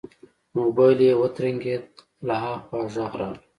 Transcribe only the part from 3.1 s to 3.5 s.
راغی.